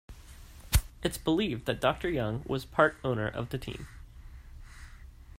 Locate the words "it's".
1.03-1.19